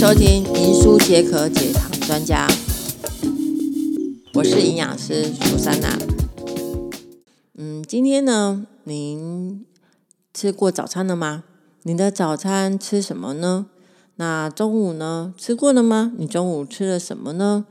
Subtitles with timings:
[0.00, 2.48] 收听银书解渴解糖专家，
[4.32, 5.98] 我是营养师苏珊娜。
[7.58, 9.66] 嗯，今天呢，您
[10.32, 11.44] 吃过早餐了吗？
[11.82, 13.66] 你的早餐吃什么呢？
[14.16, 15.34] 那中午呢？
[15.36, 16.14] 吃过了吗？
[16.16, 17.66] 你中午吃了什么呢？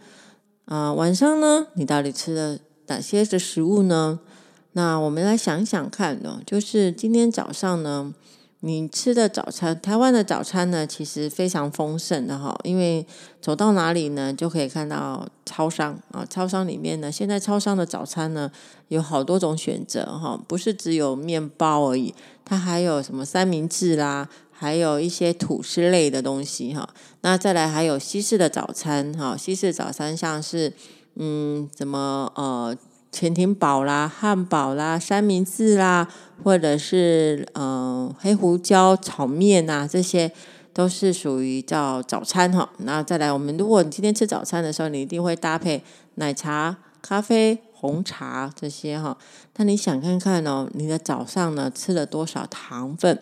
[0.66, 1.66] 啊，晚上呢？
[1.74, 4.20] 你到底吃了哪些的食物呢？
[4.74, 8.14] 那我们来想想看呢，就是今天早上呢。
[8.62, 13.06] 你吃的早餐，台湾的早餐呢，其实非常丰盛的哈，因为
[13.42, 18.52] 走到哪里呢，就可以看到超商啊，超商里面呢，现在超商的早餐呢，
[18.90, 26.90] 有好多种选择哈，不是只有面包而已，它还有什么三明治啦，还有一些吐司类的东西哈，
[27.22, 30.74] 那再来还有西式的早餐哈，西式早餐像是
[31.16, 32.78] 嗯，怎么呃。
[33.12, 36.08] 潜艇堡啦、汉堡啦、三明治啦，
[36.44, 40.32] 或者是嗯黑胡椒炒面呐，这些
[40.74, 42.70] 都是属于叫早餐哈。
[42.78, 45.84] 那再来，我们如果你今天吃早餐的时候，你一定会搭配
[46.16, 49.18] 奶茶、咖啡、红茶这些哈。
[49.58, 53.20] 那你想看看哦，你的早上呢吃了多少糖分？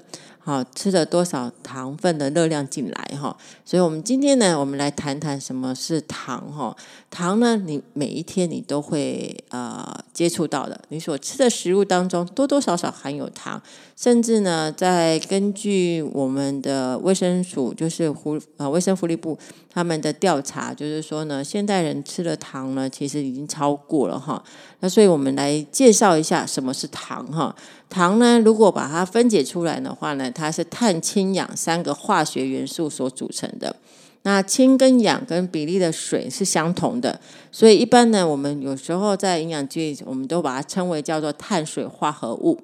[0.47, 3.35] 好，吃了多少糖分的热量进来哈？
[3.65, 6.73] 所以，我们今天呢，我们来谈谈什么是糖哈。
[7.11, 13.61] 糖呢，你每一天你都会呃接触到的，你所吃的食物当中多多少少含有糖，
[13.97, 19.37] 甚至呢，在根据我们的卫生署，就是福呃卫生福利部
[19.69, 24.41] 他们的调查，就是说呢，现代人吃的糖呢，其实已经超过了哈。
[24.79, 27.53] 那所以我们来介绍一下什么是糖哈。
[27.89, 33.75] 糖呢，如果把它分解出来的话呢，它是碳、氢、氧三个化学元素所组成的。
[34.21, 37.19] 那氢跟氧跟比例的水是相同的，
[37.51, 42.61] 所以一般呢，我们有时候在营养剂，我们都把它称为叫做碳水化合物。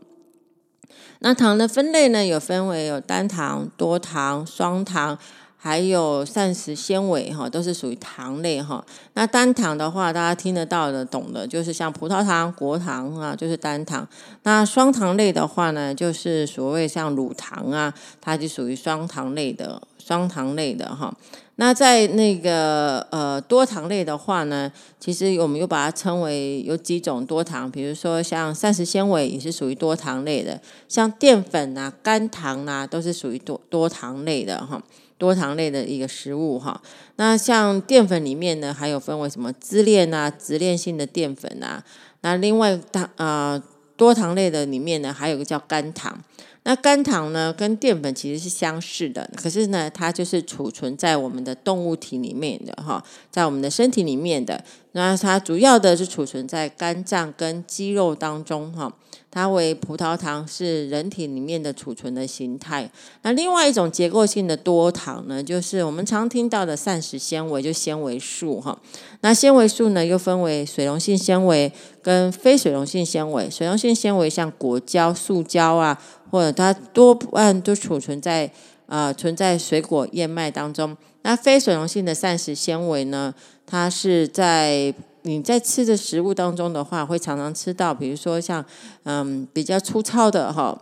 [1.19, 5.17] 那糖的分类呢，有分为有单糖、多糖、双糖。
[5.63, 8.83] 还有膳食纤维哈，都是属于糖类哈。
[9.13, 14.05] 那单糖的话，大家听得到的、懂的，就是像葡萄糖、果糖啊，就是单糖。
[14.41, 21.15] 那双糖类的话呢，就是所谓像乳糖啊，它就属于双糖类的、双糖类的哈。
[21.55, 24.69] 那在那个呃多糖类的话呢，
[24.99, 30.59] 其实我们又把它称为有几种多糖，比如说像膳食纤维也是属于多糖类的，
[30.89, 34.83] 像淀粉啊、甘糖啊，都是属于多多糖类的哈。
[35.23, 36.81] 多糖类的一个食物哈，
[37.15, 41.81] 那像淀粉里面呢，还有分为什么支链啊、直链性的淀粉啊，
[42.19, 43.63] 那另外糖啊
[43.95, 46.21] 多糖类的里面呢，还有个叫甘糖。
[46.63, 54.63] 那甘糖呢，跟淀粉其实是相似的，可是呢，它就是储存在我们的动物体里面的哈，在我们的身体里面的。
[54.95, 58.93] 那它主要的是储存在肝脏跟肌肉当中哈。
[59.31, 62.87] 它为葡萄糖是人体里面的储存的形态。
[63.23, 68.79] 那另外一种结构性的多糖呢，就是我们常听到的膳食纤维，就纤维素哈。
[69.21, 73.49] 那纤维素呢，又分为水溶性纤维跟非水溶性纤维。
[73.49, 75.99] 水溶性纤维像果胶、塑胶啊，
[76.33, 78.51] 或者它多半都储存在
[78.87, 80.97] 呃存在水果燕麦当中。
[81.21, 83.31] 那非水溶性的膳食纤维呢，
[83.67, 88.65] 它是在你在吃的食物当中的话，会常常吃到，比如说像
[89.03, 90.75] 嗯比较粗糙的哈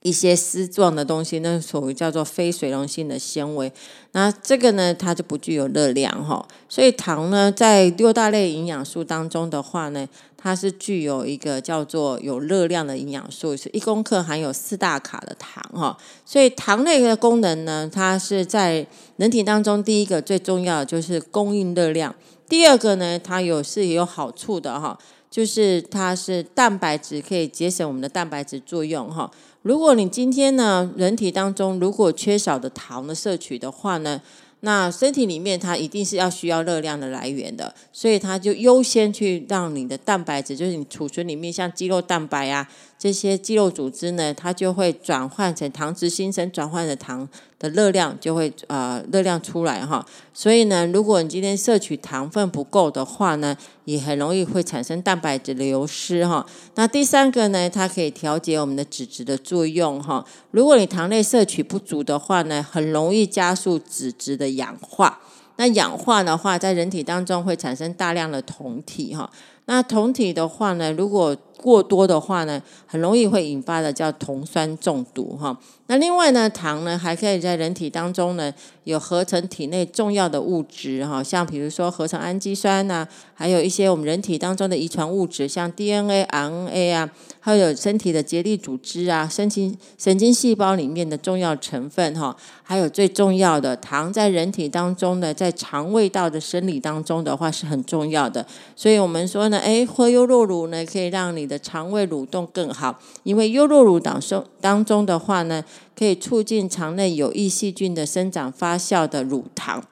[0.00, 3.70] 一些丝状的东西，那所谓叫做非水溶性的纤维。
[4.12, 6.48] 那这个呢，它就不具有热量哈。
[6.66, 10.08] 所以糖呢，在六大类营养素当中的话呢，
[10.46, 15.98] 它是具有一个叫做有热量的营养素，是一公克含有四大卡的糖哈。
[16.24, 18.86] 所以糖类的功能呢，它是在
[19.16, 22.14] 人体当中第一个最重要的就是供应热量。
[22.48, 24.96] 第二个呢，它有是有好处的哈，
[25.28, 29.28] 就是它是蛋白质可以节省我们的蛋白质作用哈。
[29.62, 34.22] 如果你今天呢，人体当中如果缺少的糖的摄取的话呢，
[34.66, 42.68] 那身体里面它一定是要需要热量的来源的，所以它就优先去让你的蛋白质，就是你储存里面像肌肉蛋白啊。
[42.98, 47.28] 这些肌肉组织呢，它就会转换成糖脂新生，转换的糖
[47.58, 50.04] 的热量就会呃热量出来哈。
[50.32, 53.54] 所以呢，如果你今天摄取糖分不够的话呢，
[53.84, 56.44] 也很容易会产生蛋白质流失哈。
[56.74, 60.24] 那第三个呢，它可以调节我们的脂质的作用哈。
[60.50, 65.20] 如果你糖类摄取不足的话呢，很容易加速脂质的氧化。
[65.58, 69.30] 那氧化的话，在人体当中会产生大量的酮体哈。
[69.64, 75.58] 那酮体的话呢，如果过多的话呢，很容易会引发的叫酮酸中毒哈。
[75.88, 78.52] 那另外呢，糖呢还可以在人体当中呢
[78.84, 98.44] 有合成体内重要的物质哈，像比如说合成氨基酸呐，还有一些我们人体当中的遗传物质，像 DNA、RNA 啊，还有身体的结缔组织啊，神经神经细胞里面的重要成分哈，还有最重要的糖在人体当中呢，在肠胃道的生理当中的话是很重要的。
[98.74, 105.64] 所以我们说呢，哎，喝优酪乳呢可以让你的肠胃蠕动更好，因为优酪乳当中当中的话呢。
[105.98, 109.82] 可以促进肠内有益细菌的生长发酵的乳糖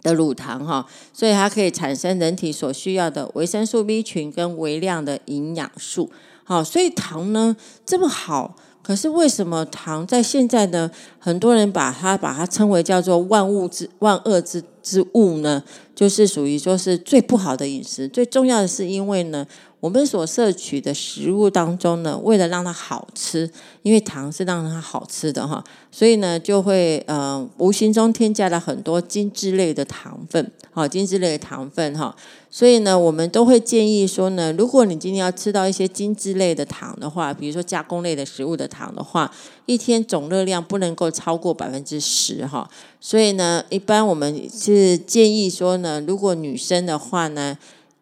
[0.00, 6.10] 的乳糖哈，所以它可以产生人体所需要的维生素 B 群跟微量的营养素。
[6.44, 7.54] 好，所以糖呢
[7.84, 10.90] 这么好，可是为什么糖在现在呢？
[11.18, 15.62] 很多人把它把它称为叫做万物之万恶之之物呢？
[15.98, 18.06] 就是属于说是最不好的饮食。
[18.06, 19.44] 最重要的是因为呢。
[19.80, 23.48] 我们所摄取的食物当中呢，为了让它好吃，
[23.84, 25.62] 因为糖是让它好吃的哈，
[25.92, 32.12] 所以呢就会呃无形中添加了很多精致类的糖分，好精致类的糖分哈，
[32.50, 39.32] 所以呢我们都会建议说呢，如果你今天要吃到一些精致类的糖的话，比如说加工类的食物的糖的话，
[39.66, 42.68] 一天总热量不能够超过百分之十哈，
[43.00, 47.56] 所以呢一般我们是建议说呢呢，如果女生的话呢。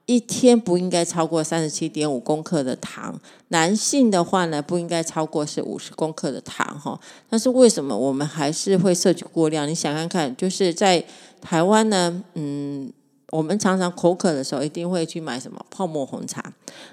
[0.09, 3.13] 一天不应该超过三十七点五公克的糖，
[3.49, 6.97] 男性的话呢，不应该超过是五十公克的糖哈。
[7.29, 9.69] 但是为什么我们还是会摄取过量？
[9.69, 11.05] 你想看看，就是在
[11.41, 12.93] 台湾呢，嗯。
[13.33, 16.41] 我们常常口渴的时候，一定会去买什么泡沫红茶。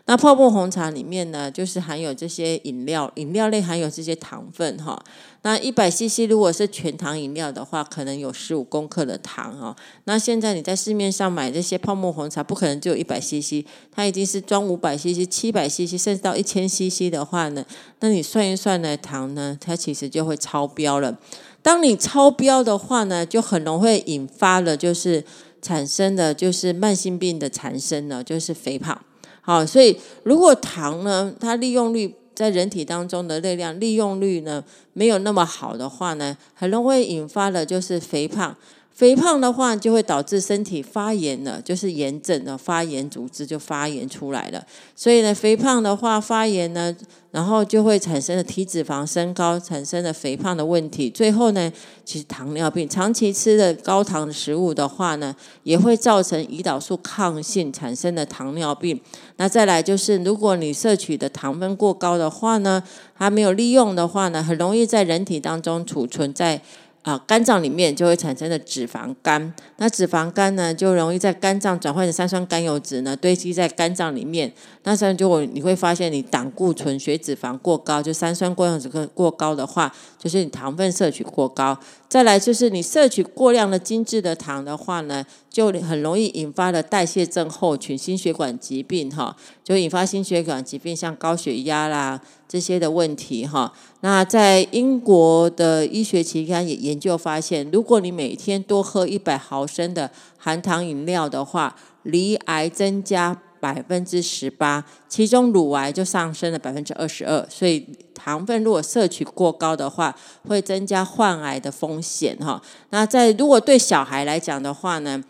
[0.06, 5.01] 那泡沫红茶里面呢，就是含有这些饮料，饮料类含有这些糖分哈。
[5.44, 9.75] 那一百 CC 如果是全糖饮料的话，可能有十五公克的糖哦。
[10.06, 17.66] 那现在你在市面上买这些泡沫红茶，不可能只有一百 CC，它已经是装五百 CC、七百 CC，甚至到一千 CC 的话呢，
[18.00, 21.18] 那你算一算呢，糖呢，它其实就会超标了。
[21.62, 25.24] 当你超标的话呢，就很容易引发了就是。
[25.63, 29.01] 产生的就是慢性病的产生呢，就是肥胖。
[29.45, 34.63] 好，所以如果糖呢，它利用率在人体当中的热量利用率呢
[34.94, 38.56] 没有那么好的话呢，很容易引发的就是肥胖。
[38.94, 44.63] 肥胖的话，就会导致身体发炎了，就是炎症的发炎组织就发炎出来了。
[44.95, 46.95] 所以呢，肥胖的话发炎呢，
[47.31, 51.10] 然后就会产生了体脂肪升高，产生了肥胖的问题。
[51.10, 51.74] 最后呢，
[52.06, 59.01] 其实糖尿病长期吃的高糖的食物的话呢，也会造成胰岛素抗性产生的糖尿病。
[59.38, 62.84] 那再来就是，如果你摄取的糖分过高的话呢，
[63.16, 66.62] 还没有利用的话呢，很容易在人体当中储存在。
[67.04, 74.52] 啊，肝脏里面就会产生的脂肪肝，那脂肪肝呢，就容易在肝脏转换成三酸甘油脂呢，堆积在肝脏里面。
[74.84, 81.78] 那这样就会你会发现，你胆固醇、血脂肪过高，就三酸甘油脂过高的话，就是你糖分摄取过高。
[82.08, 92.22] 再来就是你摄取过量的精致的糖的话呢，就很容易引发了代谢症候群、心血管疾病哈，就引发心血管疾病，像高血压啦。
[92.54, 107.44] 这些的问题哈，那在英国的医学期刊也研究发现，如果你每天多喝一百毫升的含糖饮料的话，离癌增加百分之十八，其中乳癌就上升了百分之二十二。
[107.50, 107.84] 所以
[108.14, 110.16] 糖分如果摄取过高的话，
[110.48, 112.62] 会增加患癌的风险哈。
[112.92, 115.24] 那在如果对小孩来讲的话呢，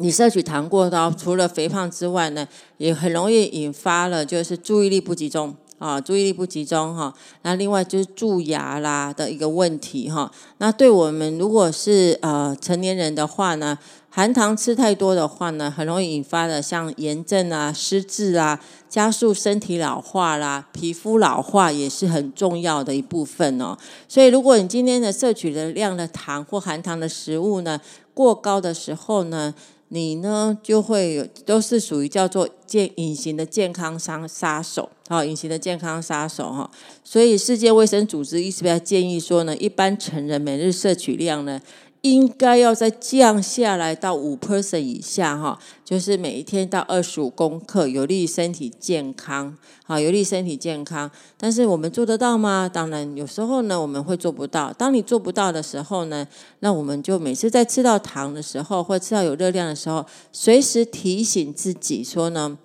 [0.00, 2.46] 你摄取糖过高，除了肥胖之外呢，
[2.76, 5.56] 也很容易引发了就是注意力不集中。
[5.78, 7.12] 啊，注意力不集中哈。
[7.42, 10.30] 那另外就是蛀牙啦的一个问题哈。
[10.58, 13.78] 那对我们如果是呃成年人的话呢，
[14.08, 23.76] 含糖吃太多的话呢，很容易引发的像炎症啊、失智啊、加速身体老化啦、皮肤老化也是很重要的一部分哦。
[24.08, 27.78] 所以如果你今天的摄取的量的糖或含糖的食物呢
[28.14, 29.52] 过高的时候呢，
[29.88, 34.90] 你呢就会有都是属于叫做健隐形的健康杀杀手。
[35.08, 36.68] 好，隐形的健康杀手哈，
[37.04, 41.60] 所以世界卫生组织意思不要建议说呢，一般成人每日摄取量呢，
[42.10, 51.10] 应该要再降下来到五 percent 以下哈，就是每一天到二十五公克，有利于身体健康，好，有利于身体健康。
[51.36, 52.70] 但是我们做得到吗？
[52.72, 54.72] 当然，有时候呢我们会做不到。
[54.72, 56.26] 当你做不到的时候呢，
[56.60, 62.58] 那我们就每次在吃到糖的时候，或吃到有热量的时候，随时提醒自己说呢。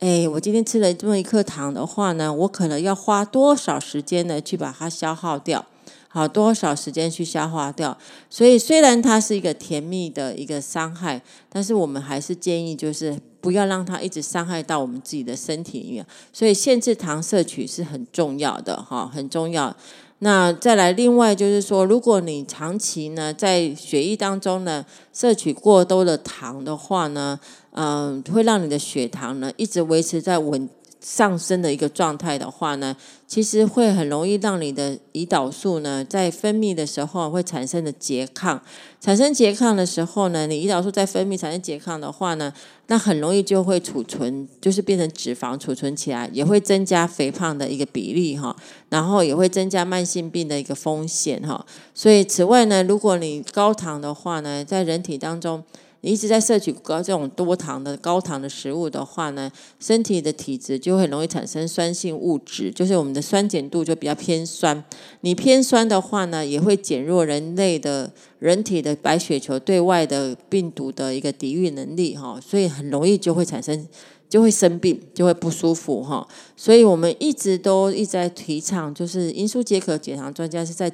[0.00, 5.66] 哎，我今天吃了这么一颗糖的话呢，我可能要花多少时间呢去把它消耗掉？
[6.10, 7.96] 好，多少时间去消化掉？
[8.30, 16.06] 所以虽然它是一个甜蜜的一个伤害，但是我们还是建议就是不要让它一直伤害到我们自己的身体里面。
[16.32, 19.76] 所以限制糖摄取是很重要的哈，很重要。
[20.20, 27.38] 那再来，另外就是说，如果你长期呢在血液当中呢摄取过多的糖的话呢，
[27.72, 30.68] 嗯，会让你的血糖呢一直维持在稳。
[31.00, 38.60] 上升的一个状态的话呢，其实会很容易让你的胰岛素呢在分泌的时候会产生的拮抗，
[39.00, 42.52] 产生拮抗的时候呢，你胰岛素在分泌产生拮抗的话呢，
[42.88, 48.56] 那很容易就会储存，就是变成脂肪储存起来，也会增加肥胖的一个比例哈，
[48.88, 51.64] 然后也会增加慢性病的一个风险哈。
[51.94, 55.62] 所以此外呢，如果你高糖的话呢，在人体当中。
[56.02, 59.50] 你一直在摄取高这种多糖的高糖的食物的话呢，
[59.80, 64.84] 身体的体质就会容易产生酸性物质，就是我们的酸碱度就比较偏酸。
[65.22, 73.86] 你偏酸的话呢，也会减弱人类的人体的白血球对外的病毒的一个抵御能力哈，所以很容易就会产生
[74.28, 76.26] 就会生病，就会不舒服哈。
[76.56, 80.92] 所以我们一直都一直在提倡，就是因素解渴解糖专家是在。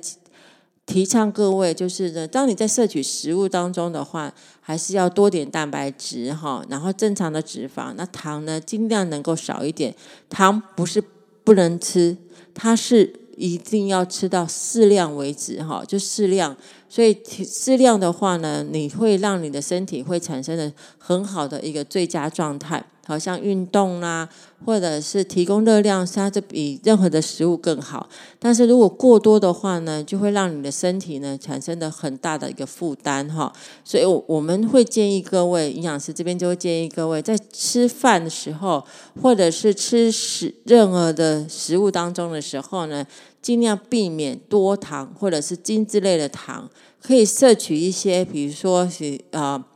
[0.87, 9.95] 提倡各位就是呢，当你在摄取食物当中的话，还是要多点蛋白质哈，然后正常的脂肪，那糖呢尽量能够少一点。
[10.29, 11.03] 糖不是
[11.43, 12.17] 不能吃，
[12.53, 16.55] 它是一定要吃到适量为止哈，就适量。
[16.95, 22.85] 所以适量的话呢，你会让你的身体会产生的很好的一个最佳状态。
[23.07, 24.27] 好像运动啦，
[24.65, 28.09] 或者是提供热量，它就比任何的食物更好。
[28.39, 33.53] 但是如果过多的话呢，就会让你的身体呢产生的很大的一个负担哈。
[33.85, 38.83] 所以，我我们会建议各位营养师这边就会建议各位，在吃饭的时候，
[39.21, 43.07] 或者是吃食任何的食物当中的时候呢，
[43.45, 46.71] 尽量避免多糖或者是精致类的糖，
[47.03, 49.67] 可以摄取一些，比如说是啊。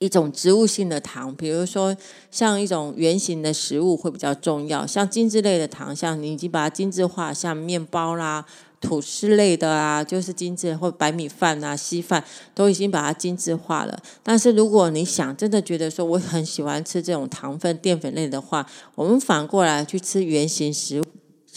[0.00, 1.96] 一种植物性的糖，比如说
[2.30, 8.46] 像一种圆形的食物会比较重要，像精致类的糖，像你已经把它精致化，像面包啦、
[8.80, 12.22] 吐司类的啊，就是精致或白米饭啊、稀饭
[12.54, 13.98] 都已经把它精致化了。
[14.22, 21.04] 但是如果你想真的觉得说我很喜欢吃这种糖分、淀粉类的话，我们反过来去吃圆形食物，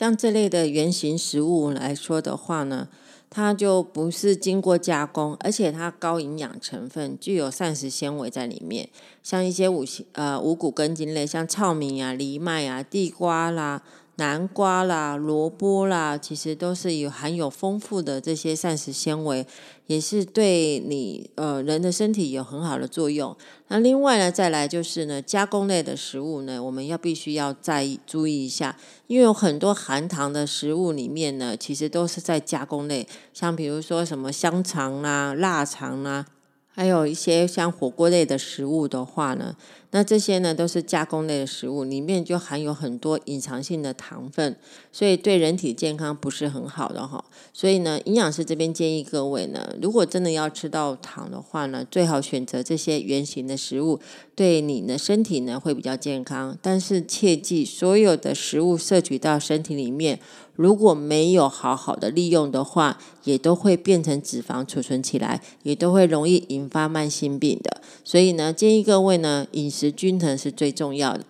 [0.02, 2.88] 像这类的圆形食物来说的话呢？
[3.30, 8.90] 它就不是经过加工，而且它高营养成分，具有膳食纤维在里面，
[9.22, 13.84] 像一些五呃五谷根茎类，像糙米啊、藜麦啊、地瓜啦。
[14.22, 19.44] 南瓜啦、萝卜啦，其实都是有含有丰富的这些膳食纤维，
[19.88, 23.36] 也是对你呃人的身体有很好的作用。
[23.70, 36.28] 那另外呢，再来就是呢，加工类的食物呢，我们要必须要在意注意一下，因为有很多含糖的食物里面呢，其实都是在加工类，像比如说什么香肠啦、腊肠啦。
[36.74, 39.56] 还有一些像火锅类的食物的话呢，
[39.92, 44.56] 那这些呢都是加工类的食物，里面就含有很多隐藏性的糖分，
[44.92, 47.24] 所以对人体健康不是很好的哈。
[47.52, 54.00] 所以呢，营养师这边建议各位呢，如果真的要吃到糖的话呢，最好选择这些圆形的食物，
[54.42, 56.58] 对你的身体呢会比较健康。
[56.64, 60.20] 但是切记，所有的食物摄取到身体里面。
[60.56, 67.82] 如果没有好好的利用的话，也都会变成脂肪储存起来，也都会容易引发慢性病的。
[68.04, 71.24] 所以呢，建议各位呢，饮食均衡是最重要的。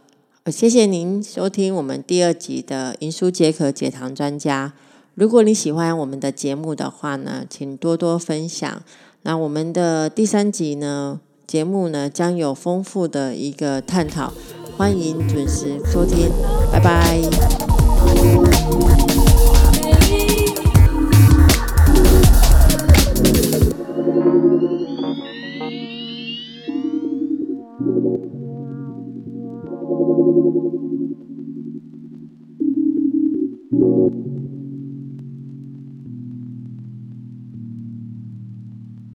[0.49, 4.73] 谢谢您收听我们第二集的银舒解渴解糖专家。
[5.15, 8.81] 如果你喜欢我们的节目的话呢，请多多分享。
[9.23, 11.19] 那我们的第三集呢，
[11.51, 14.31] 节目呢将有丰富的一个探讨，
[14.77, 16.31] 欢迎准时收听，
[16.71, 17.19] 拜拜。